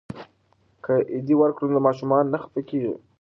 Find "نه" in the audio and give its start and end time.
2.33-2.37